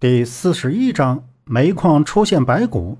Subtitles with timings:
[0.00, 2.96] 第四十一章，煤矿出现白骨。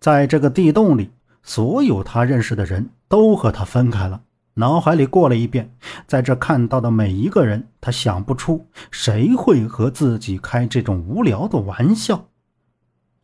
[0.00, 1.10] 在这个地洞里，
[1.42, 4.22] 所有他认识的人都和他分开了。
[4.54, 5.76] 脑海里过了一遍，
[6.06, 12.28] 在这看到的每一个人，他想不出谁会和自己开这种无聊的玩笑。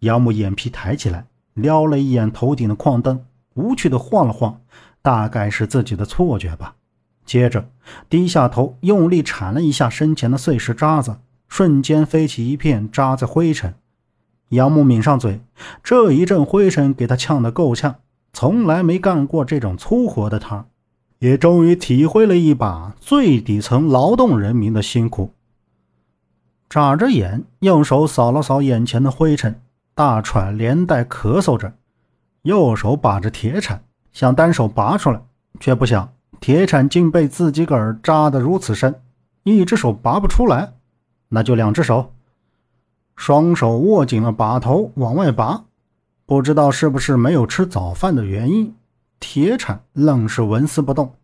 [0.01, 3.25] 杨木眼皮抬起来，撩了一眼头顶的矿灯，
[3.55, 4.61] 无趣的晃了晃，
[5.01, 6.77] 大概是自己的错觉吧。
[7.25, 7.71] 接着
[8.11, 11.17] 低下头，用力铲了一下身前的碎石渣子。
[11.51, 13.75] 瞬间飞起一片渣子灰尘，
[14.51, 15.41] 杨木抿上嘴，
[15.83, 17.97] 这一阵灰尘给他呛得够呛。
[18.33, 20.65] 从来没干过这种粗活的他，
[21.19, 25.35] 也终于体会了一把最底层劳动人民的辛苦。
[26.69, 29.61] 眨着眼，用手扫了扫眼前的灰尘，
[29.97, 31.75] 大喘连带咳嗽着，
[32.43, 33.83] 右手把着铁铲，
[34.13, 35.21] 想单手拔出来，
[35.59, 38.95] 却不想铁铲竟被自己个儿扎得如此深，
[39.43, 40.75] 一只手拔不出来。
[41.31, 42.13] 那就两只手，
[43.17, 45.65] 双手握紧了把头往外拔。
[46.27, 48.75] 不知道是不是没有吃早饭的原因，
[49.19, 51.15] 铁铲愣是纹丝不动。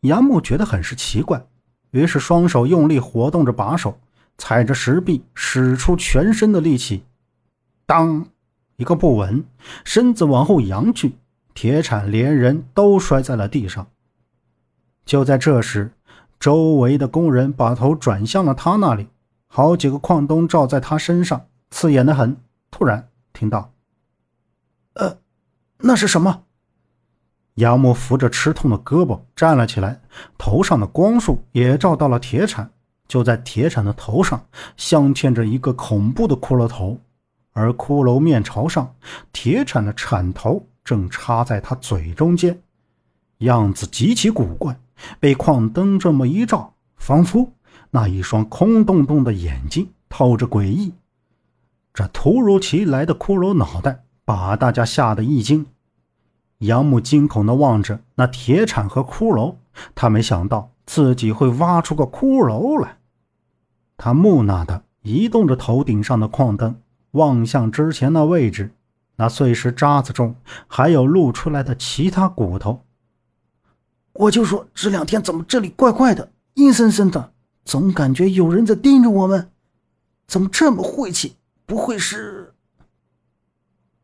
[0.00, 1.46] 杨木觉得很是奇怪，
[1.90, 3.98] 于是双手用力活动着把手，
[4.38, 7.02] 踩着石壁，使出全身的力气。
[7.86, 8.26] 当，
[8.76, 9.44] 一个不稳，
[9.84, 11.16] 身子往后扬去，
[11.54, 13.86] 铁铲连人都摔在了地上。
[15.06, 15.92] 就在这时，
[16.40, 19.08] 周围的工人把头转向了他那里。
[19.56, 22.36] 好几个矿灯照在他身上，刺眼的很。
[22.72, 23.72] 突然听到
[24.94, 25.16] ：“呃，
[25.78, 26.42] 那是什么？”
[27.54, 30.00] 杨木扶着吃痛的胳膊站了起来，
[30.36, 32.68] 头上的光束也照到了铁铲。
[33.06, 34.44] 就在铁铲的头上，
[34.76, 36.98] 镶嵌着一个恐怖的骷髅头，
[37.52, 38.92] 而骷髅面朝上，
[39.32, 42.60] 铁铲的铲头正插在他嘴中间，
[43.38, 44.76] 样子极其古怪。
[45.20, 47.52] 被矿灯这么一照，仿佛……
[47.94, 50.92] 那一双空洞洞的眼睛透着诡异，
[51.92, 55.64] 这突如其来的骷髅脑袋把大家吓得一惊。
[56.58, 59.54] 杨木惊恐地望着那铁铲和骷髅，
[59.94, 62.98] 他没想到自己会挖出个骷髅来。
[63.96, 66.74] 他木讷地移动着头顶上的矿灯，
[67.12, 68.72] 望向之前那位置，
[69.14, 70.34] 那碎石渣子中
[70.66, 72.82] 还有露出来的其他骨头。
[74.14, 77.33] 我就说这两天怎么这里怪怪的，阴森森的。
[77.64, 79.50] 总感觉有人在盯着我们，
[80.26, 81.36] 怎么这么晦气？
[81.66, 82.52] 不会是……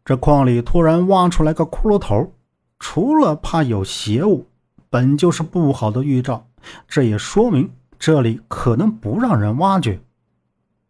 [0.04, 2.32] 这矿里突然挖出来个骷髅头，
[2.78, 4.46] 除了怕有邪物，
[4.88, 6.48] 本就是不好的预兆。
[6.88, 10.00] 这也说明这里可能不让人挖掘。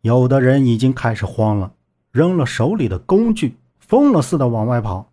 [0.01, 1.73] 有的人已经开始慌了，
[2.13, 5.13] 扔了手里的工具，疯了似的往外跑。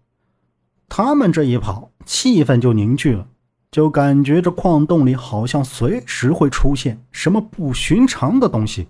[0.88, 3.28] 他们这一跑，气氛就凝聚了。
[3.70, 8.88] 就感觉这矿洞里好像随时会出现什么不寻常的东西。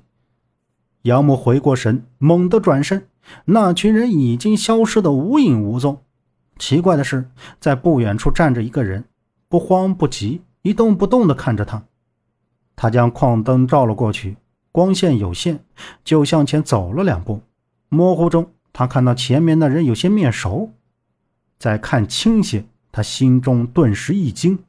[1.02, 3.08] 杨木回过神，猛地转身，
[3.46, 6.02] 那群人已经消失得无影无踪。
[6.58, 7.30] 奇怪的是，
[7.60, 9.06] 在不远处站着一个人，
[9.48, 11.84] 不慌不急，一动不动地看着他。
[12.76, 14.38] 他将矿灯照了过去，
[14.72, 15.60] 光线有限，
[16.04, 17.42] 就向前走了两步。
[17.90, 20.72] 模糊中，他看到前面那人有些面熟，
[21.58, 24.60] 再看清些，他心中顿时一惊。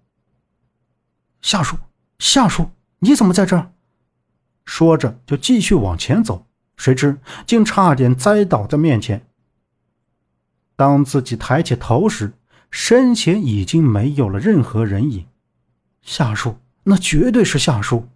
[1.41, 1.77] 夏叔，
[2.19, 3.73] 夏叔，你怎么在这儿？
[4.65, 9.25] 说着就继续往前走，谁知竟差点栽倒在面前。
[10.77, 12.33] 当自己抬起头时，
[12.71, 15.27] 身前已经没有了任何人影。
[16.03, 18.09] 夏叔，那绝对是夏叔，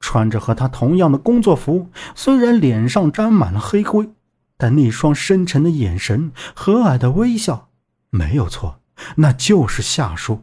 [0.00, 4.10] 穿着和他同样的工作服，虽然脸上沾满了黑灰，
[4.56, 7.68] 但那双深沉的眼神、和蔼的微笑，
[8.10, 8.80] 没有错，
[9.16, 10.42] 那就是夏叔。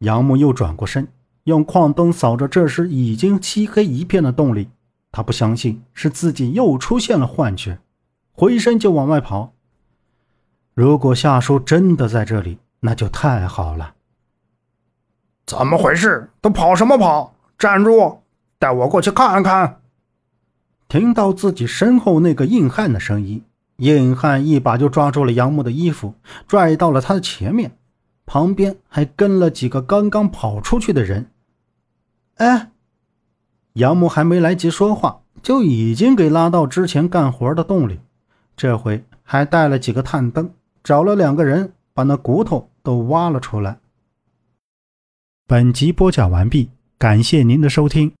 [0.00, 1.08] 杨木又转过身。
[1.48, 4.68] 用矿灯扫着这时已经漆黑一片的洞里，
[5.10, 7.78] 他不相信是自己又出现了幻觉，
[8.32, 9.54] 回身就往外跑。
[10.74, 13.94] 如果夏叔真的在这里，那就太好了。
[15.46, 16.28] 怎么回事？
[16.42, 17.34] 都跑什么跑？
[17.58, 18.18] 站住！
[18.58, 19.80] 带我过去看看。
[20.86, 23.42] 听到自己身后那个硬汉的声音，
[23.78, 26.14] 硬汉一把就抓住了杨木的衣服，
[26.46, 27.76] 拽到了他的前面，
[28.26, 31.30] 旁边还跟了几个刚刚跑出去的人。
[32.38, 32.70] 哎，
[33.74, 38.00] 杨木还没来及说话，就已经给拉到之前干活的洞里。
[38.56, 40.52] 这回还带了几个探灯，
[40.82, 43.78] 找了两个人，把那骨头都挖了出来。
[45.48, 48.12] 本集播讲完毕，感谢您的收听。